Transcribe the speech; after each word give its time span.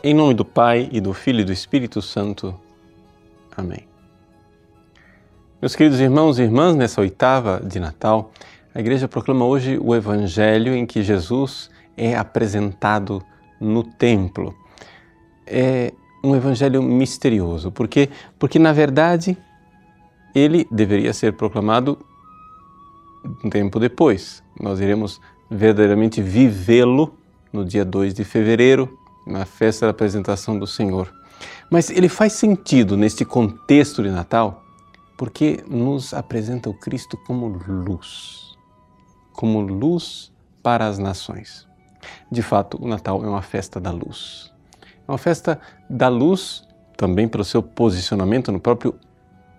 Em 0.00 0.14
nome 0.14 0.32
do 0.32 0.44
Pai 0.44 0.88
e 0.92 1.00
do 1.00 1.12
Filho 1.12 1.40
e 1.40 1.44
do 1.44 1.52
Espírito 1.52 2.00
Santo. 2.00 2.54
Amém. 3.56 3.88
Meus 5.60 5.74
queridos 5.74 5.98
irmãos 5.98 6.38
e 6.38 6.42
irmãs, 6.42 6.76
nessa 6.76 7.00
oitava 7.00 7.60
de 7.64 7.80
Natal, 7.80 8.30
a 8.72 8.78
igreja 8.78 9.08
proclama 9.08 9.44
hoje 9.44 9.76
o 9.76 9.96
evangelho 9.96 10.72
em 10.72 10.86
que 10.86 11.02
Jesus 11.02 11.68
é 11.96 12.16
apresentado 12.16 13.20
no 13.60 13.82
templo. 13.82 14.54
É 15.44 15.92
um 16.22 16.36
evangelho 16.36 16.80
misterioso, 16.80 17.72
porque 17.72 18.08
porque 18.38 18.60
na 18.60 18.72
verdade 18.72 19.36
ele 20.32 20.64
deveria 20.70 21.12
ser 21.12 21.32
proclamado 21.32 21.98
um 23.44 23.50
tempo 23.50 23.80
depois. 23.80 24.44
Nós 24.60 24.78
iremos 24.78 25.20
verdadeiramente 25.50 26.22
vivê-lo 26.22 27.18
no 27.52 27.64
dia 27.64 27.84
2 27.84 28.14
de 28.14 28.22
fevereiro, 28.22 28.96
na 29.28 29.44
festa 29.44 29.86
da 29.86 29.90
apresentação 29.90 30.58
do 30.58 30.66
Senhor. 30.66 31.12
Mas 31.70 31.90
ele 31.90 32.08
faz 32.08 32.32
sentido 32.32 32.96
neste 32.96 33.24
contexto 33.24 34.02
de 34.02 34.10
Natal 34.10 34.64
porque 35.16 35.64
nos 35.68 36.14
apresenta 36.14 36.70
o 36.70 36.74
Cristo 36.74 37.16
como 37.26 37.48
luz, 37.48 38.56
como 39.32 39.60
luz 39.60 40.32
para 40.62 40.86
as 40.86 40.98
nações. 40.98 41.66
De 42.30 42.40
fato, 42.40 42.78
o 42.80 42.86
Natal 42.86 43.24
é 43.24 43.28
uma 43.28 43.42
festa 43.42 43.80
da 43.80 43.90
luz. 43.90 44.52
É 45.06 45.10
uma 45.10 45.18
festa 45.18 45.60
da 45.90 46.08
luz 46.08 46.66
também 46.96 47.28
pelo 47.28 47.44
seu 47.44 47.62
posicionamento 47.62 48.52
no 48.52 48.60
próprio 48.60 48.94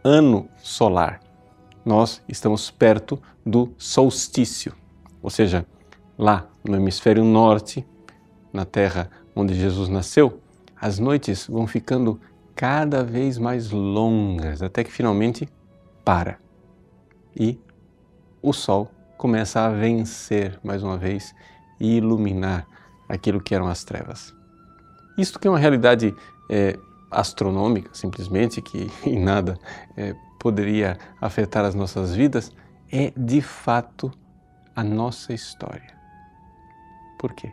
ano 0.04 0.48
solar. 0.58 1.20
Nós 1.86 2.22
estamos 2.28 2.72
perto 2.72 3.22
do 3.46 3.74
solstício, 3.78 4.74
ou 5.22 5.30
seja, 5.30 5.66
lá 6.18 6.48
no 6.64 6.76
hemisfério 6.76 7.24
norte, 7.24 7.86
na 8.54 8.66
terra 8.66 9.10
onde 9.40 9.54
Jesus 9.54 9.90
nasceu, 9.90 10.42
as 10.80 11.00
noites 11.00 11.48
vão 11.48 11.68
ficando 11.68 12.20
cada 12.56 13.04
vez 13.04 13.38
mais 13.38 13.72
longas, 13.72 14.62
até 14.62 14.84
que 14.84 14.92
finalmente 14.92 15.48
para. 16.04 16.40
E 17.36 17.60
o 18.42 18.52
sol 18.54 18.92
começa 19.18 19.62
a 19.62 19.70
vencer 19.70 20.60
mais 20.64 20.84
uma 20.84 20.98
vez 20.98 21.34
e 21.80 21.98
iluminar 21.98 22.68
aquilo 23.08 23.42
que 23.42 23.56
eram 23.56 23.68
as 23.68 23.84
trevas. 23.84 24.34
Isto 25.18 25.40
que 25.40 25.48
é 25.48 25.52
uma 25.52 25.60
realidade 25.60 26.16
é, 26.50 26.78
astronômica, 27.12 27.90
simplesmente, 27.94 28.62
que 28.62 28.90
em 29.06 29.20
nada 29.20 29.58
é, 29.98 30.16
poderia 30.40 30.98
afetar 31.20 31.66
as 31.66 31.76
nossas 31.76 32.16
vidas, 32.16 32.52
é 32.92 33.12
de 33.16 33.42
fato 33.42 34.12
a 34.76 34.84
nossa 34.84 35.34
história. 35.34 35.94
Por 37.18 37.34
quê? 37.34 37.52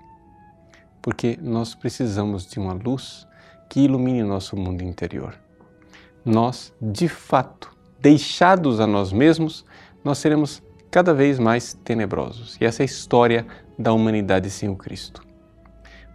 Porque 1.07 1.39
nós 1.41 1.73
precisamos 1.73 2.45
de 2.45 2.59
uma 2.59 2.73
luz 2.73 3.29
que 3.69 3.79
ilumine 3.79 4.25
nosso 4.25 4.57
mundo 4.57 4.83
interior. 4.83 5.39
Nós, 6.25 6.75
de 6.83 7.07
fato, 7.07 7.71
deixados 8.01 8.81
a 8.81 8.89
nós 8.89 9.13
mesmos, 9.13 9.65
nós 10.03 10.19
seremos 10.19 10.61
cada 10.91 11.15
vez 11.15 11.39
mais 11.39 11.75
tenebrosos. 11.85 12.59
E 12.61 12.65
essa 12.65 12.83
é 12.83 12.85
a 12.85 12.87
história 12.87 13.47
da 13.79 13.93
humanidade 13.93 14.51
sem 14.51 14.69
o 14.69 14.75
Cristo. 14.75 15.23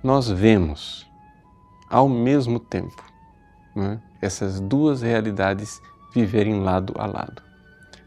Nós 0.03 0.29
vemos, 0.29 1.09
ao 1.89 2.09
mesmo 2.09 2.59
tempo, 2.59 3.01
né, 3.73 3.97
essas 4.21 4.59
duas 4.59 5.01
realidades 5.01 5.81
viverem 6.13 6.59
lado 6.59 6.93
a 6.97 7.05
lado. 7.05 7.41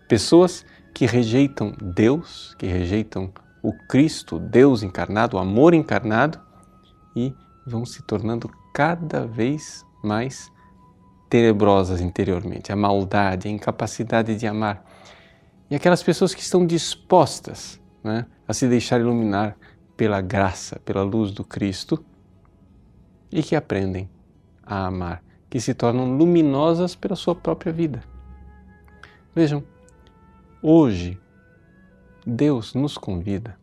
Pessoas 0.07 0.67
que 0.93 1.07
rejeitam 1.07 1.75
Deus, 1.81 2.55
que 2.59 2.67
rejeitam 2.67 3.33
o 3.63 3.73
Cristo, 3.73 4.39
Deus 4.39 4.83
encarnado, 4.83 5.39
o 5.39 5.41
amor 5.41 5.73
encarnado, 5.73 6.45
e 7.15 7.35
vão 7.67 7.85
se 7.85 8.03
tornando 8.03 8.51
cada 8.73 9.27
vez 9.27 9.85
mais 10.03 10.53
tenebrosas 11.29 12.01
interiormente. 12.01 12.73
A 12.73 12.77
maldade, 12.77 13.49
a 13.49 13.51
incapacidade 13.51 14.37
de 14.37 14.47
amar. 14.47 14.85
E 15.71 15.75
aquelas 15.75 16.03
pessoas 16.03 16.35
que 16.35 16.43
estão 16.43 16.67
dispostas 16.67 17.81
né, 18.03 18.27
a 18.47 18.53
se 18.53 18.69
deixar 18.69 19.01
iluminar 19.01 19.57
pela 19.97 20.21
graça, 20.21 20.79
pela 20.85 21.03
luz 21.03 21.31
do 21.31 21.45
Cristo 21.45 22.05
e 23.31 23.43
que 23.43 23.57
aprendem 23.57 24.09
a 24.63 24.87
amar, 24.87 25.23
que 25.49 25.61
se 25.61 25.75
tornam 25.75 26.17
luminosas 26.17 26.95
pela 26.95 27.17
sua 27.17 27.35
própria 27.35 27.73
vida. 27.73 28.03
Vejam, 29.35 29.65
hoje 30.63 31.19
Deus 32.27 32.75
nos 32.75 32.97
convida 32.97 33.59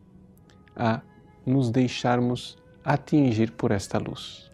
a 0.76 1.02
nos 1.46 1.70
deixarmos 1.72 2.58
atingir 2.84 3.52
por 3.52 3.72
esta 3.72 3.98
luz. 3.98 4.52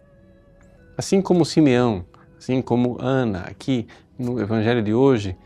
Assim 0.96 1.22
como 1.22 1.44
Simeão, 1.44 2.04
assim 2.38 2.60
como 2.60 3.00
Ana, 3.00 3.40
aqui 3.42 3.86
no 4.18 4.40
Evangelho 4.40 4.82
de 4.82 4.92
hoje, 4.92 5.36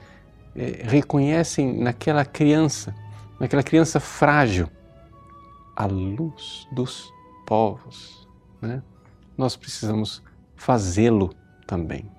é, 0.55 0.83
reconhecem 0.85 1.73
naquela 1.79 2.25
criança, 2.25 2.95
naquela 3.39 3.63
criança 3.63 4.01
frágil, 4.01 4.69
a 5.77 5.87
luz 5.87 6.67
dos 6.73 7.13
povos. 7.47 8.29
Né? 8.61 8.83
Nós 9.37 9.57
precisamos 9.57 10.23
fazê-lo 10.57 11.35
também. 11.67 12.11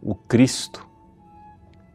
O 0.00 0.14
Cristo, 0.14 0.86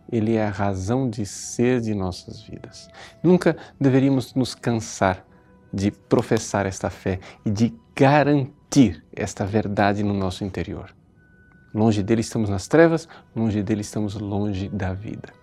ele 0.09 0.35
é 0.35 0.45
a 0.45 0.49
razão 0.49 1.09
de 1.09 1.25
ser 1.25 1.81
de 1.81 1.93
nossas 1.93 2.41
vidas. 2.41 2.89
Nunca 3.21 3.57
deveríamos 3.79 4.33
nos 4.33 4.55
cansar 4.55 5.25
de 5.73 5.91
professar 5.91 6.65
esta 6.65 6.89
fé 6.89 7.19
e 7.45 7.49
de 7.49 7.73
garantir 7.95 9.03
esta 9.15 9.45
verdade 9.45 10.03
no 10.03 10.13
nosso 10.13 10.43
interior. 10.43 10.93
Longe 11.73 12.01
dele 12.01 12.21
estamos 12.21 12.49
nas 12.49 12.67
trevas, 12.67 13.07
longe 13.35 13.61
dele 13.61 13.81
estamos 13.81 14.15
longe 14.15 14.69
da 14.69 14.93
vida. 14.93 15.33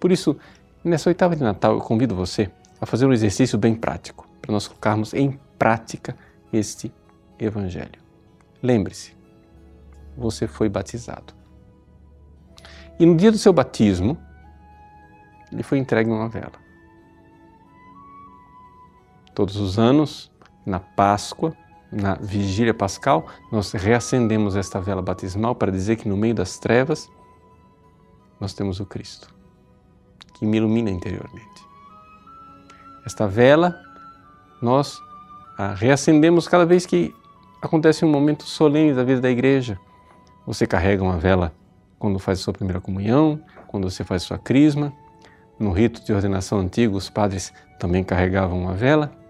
Por 0.00 0.10
isso, 0.10 0.36
nessa 0.82 1.10
oitava 1.10 1.36
de 1.36 1.42
Natal, 1.42 1.74
eu 1.74 1.80
convido 1.80 2.14
você 2.14 2.50
a 2.80 2.86
fazer 2.86 3.06
um 3.06 3.12
exercício 3.12 3.58
bem 3.58 3.74
prático, 3.74 4.28
para 4.40 4.52
nós 4.52 4.66
colocarmos 4.66 5.14
em 5.14 5.38
prática 5.58 6.16
este 6.52 6.92
Evangelho. 7.38 8.00
Lembre-se, 8.62 9.14
você 10.16 10.46
foi 10.46 10.68
batizado. 10.68 11.34
E 12.98 13.04
no 13.04 13.16
dia 13.16 13.32
do 13.32 13.38
seu 13.38 13.52
batismo, 13.52 14.16
ele 15.52 15.62
foi 15.62 15.78
entregue 15.78 16.10
uma 16.10 16.28
vela. 16.28 16.63
Todos 19.34 19.56
os 19.56 19.78
anos, 19.78 20.30
na 20.64 20.78
Páscoa, 20.78 21.56
na 21.90 22.14
vigília 22.14 22.72
pascal, 22.72 23.26
nós 23.50 23.72
reacendemos 23.72 24.54
esta 24.54 24.80
vela 24.80 25.02
batismal 25.02 25.56
para 25.56 25.72
dizer 25.72 25.96
que 25.96 26.08
no 26.08 26.16
meio 26.16 26.34
das 26.34 26.58
trevas 26.58 27.10
nós 28.40 28.54
temos 28.54 28.78
o 28.78 28.86
Cristo, 28.86 29.28
que 30.34 30.46
me 30.46 30.56
ilumina 30.56 30.90
interiormente. 30.90 31.64
Esta 33.04 33.26
vela 33.26 33.80
nós 34.62 35.00
a 35.58 35.74
reacendemos 35.74 36.48
cada 36.48 36.64
vez 36.64 36.86
que 36.86 37.14
acontece 37.60 38.04
um 38.04 38.10
momento 38.10 38.44
solene 38.44 38.94
da 38.94 39.04
vida 39.04 39.20
da 39.20 39.30
igreja. 39.30 39.78
Você 40.46 40.66
carrega 40.66 41.02
uma 41.02 41.18
vela 41.18 41.52
quando 41.98 42.18
faz 42.18 42.38
a 42.38 42.42
sua 42.42 42.52
primeira 42.52 42.80
comunhão, 42.80 43.40
quando 43.68 43.88
você 43.88 44.04
faz 44.04 44.22
a 44.22 44.26
sua 44.26 44.38
crisma. 44.38 44.92
No 45.58 45.70
rito 45.70 46.04
de 46.04 46.12
ordenação 46.12 46.58
antigo, 46.58 46.96
os 46.96 47.08
padres 47.08 47.52
também 47.78 48.02
carregavam 48.02 48.58
uma 48.58 48.74
vela 48.74 49.23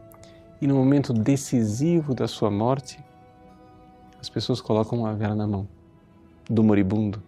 e 0.65 0.67
no 0.67 0.77
momento 0.77 1.13
decisivo 1.13 2.15
da 2.15 2.27
sua 2.27 2.51
morte, 2.51 2.99
as 4.19 4.31
pessoas 4.31 4.63
colocam 4.63 5.01
uma 5.01 5.13
vela 5.13 5.35
na 5.35 5.47
mão 5.47 5.69
do 6.49 6.65
moribundo 6.65 7.23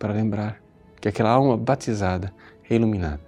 para 0.00 0.12
lembrar 0.12 0.60
que 1.00 1.06
aquela 1.06 1.30
alma 1.30 1.56
batizada 1.56 2.34
é 2.68 2.74
iluminada. 2.74 3.20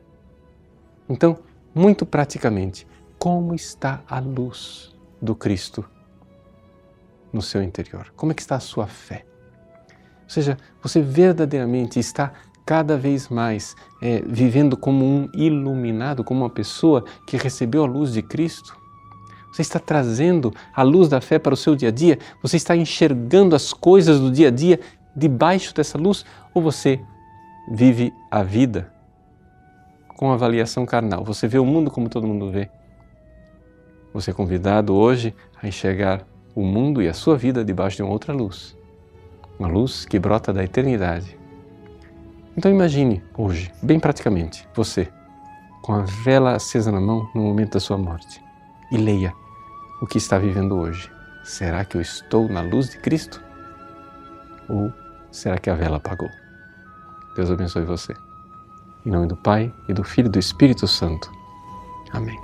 Então, 1.09 1.39
muito 1.73 2.05
praticamente, 2.05 2.85
como 3.17 3.55
está 3.55 4.03
a 4.09 4.19
luz 4.19 4.93
do 5.21 5.37
Cristo 5.37 5.89
no 7.33 7.41
seu 7.41 7.63
interior? 7.63 8.13
Como 8.17 8.33
é 8.33 8.35
que 8.35 8.43
está 8.43 8.57
a 8.57 8.61
sua 8.61 8.89
fé? 8.89 9.25
Ou 10.25 10.31
seja, 10.31 10.59
você 10.83 11.01
verdadeiramente 11.01 12.01
está 12.01 12.33
cada 12.67 12.97
vez 12.97 13.29
mais 13.29 13.77
é, 14.03 14.21
vivendo 14.27 14.77
como 14.77 15.05
um 15.05 15.31
iluminado, 15.33 16.25
como 16.25 16.41
uma 16.41 16.51
pessoa 16.51 17.05
que 17.25 17.37
recebeu 17.37 17.85
a 17.85 17.87
luz 17.87 18.13
de 18.13 18.21
Cristo? 18.21 18.82
Você 19.53 19.61
está 19.61 19.79
trazendo 19.79 20.53
a 20.75 20.83
luz 20.83 21.11
da 21.11 21.21
fé 21.21 21.39
para 21.39 21.53
o 21.53 21.57
seu 21.57 21.77
dia 21.77 21.91
a 21.91 21.93
dia? 21.93 22.19
Você 22.43 22.57
está 22.57 22.75
enxergando 22.75 23.55
as 23.55 23.75
coisas 23.75 24.19
do 24.19 24.31
dia 24.31 24.49
a 24.49 24.51
dia 24.51 24.81
debaixo 25.15 25.75
dessa 25.75 25.99
luz? 25.99 26.25
Ou 26.55 26.63
você 26.63 26.99
vive 27.71 28.15
a 28.31 28.43
vida 28.43 28.91
com 30.17 30.33
avaliação 30.33 30.87
carnal? 30.87 31.23
Você 31.25 31.47
vê 31.47 31.59
o 31.59 31.67
mundo 31.67 31.91
como 31.91 32.09
todo 32.09 32.27
mundo 32.27 32.51
vê? 32.51 32.71
Você 34.15 34.31
é 34.31 34.35
convidado 34.35 34.95
hoje 34.95 35.35
a 35.63 35.69
enxergar 35.69 36.27
o 36.55 36.63
mundo 36.63 37.03
e 37.03 37.09
a 37.09 37.15
sua 37.15 37.37
vida 37.37 37.63
debaixo 37.63 37.97
de 37.97 38.03
uma 38.03 38.13
outra 38.13 38.33
luz. 38.33 38.75
Uma 39.59 39.69
luz 39.69 40.07
que 40.07 40.19
brota 40.19 40.51
da 40.51 40.65
eternidade. 40.65 41.39
Então 42.57 42.71
imagine 42.71 43.23
hoje, 43.37 43.71
bem 43.83 44.01
praticamente, 44.01 44.67
você 44.75 45.09
com 45.83 45.93
a 45.93 46.03
vela 46.03 46.55
acesa 46.55 46.91
na 46.91 47.01
mão 47.01 47.29
no 47.35 47.43
momento 47.43 47.73
da 47.73 47.81
sua 47.81 47.99
morte 47.99 48.43
e 48.91 48.97
leia 48.97 49.42
o 50.03 50.07
que 50.07 50.19
está 50.19 50.37
vivendo 50.37 50.77
hoje. 50.77 51.09
Será 51.45 51.85
que 51.85 51.97
eu 51.97 52.01
estou 52.01 52.49
na 52.49 52.61
luz 52.61 52.91
de 52.91 52.99
Cristo? 52.99 53.41
Ou 54.69 54.93
será 55.31 55.59
que 55.59 55.71
a 55.71 55.75
vela 55.77 55.99
apagou? 55.99 56.29
Deus 57.37 57.53
abençoe 57.53 57.85
você. 57.85 58.13
Em 59.07 59.11
nome 59.11 59.29
do 59.29 59.37
Pai, 59.37 59.73
e 59.89 59.95
do 59.95 60.03
Filho 60.03 60.27
e 60.27 60.31
do 60.31 60.41
Espírito 60.41 60.89
Santo. 60.89 61.31
Amém. 62.13 62.37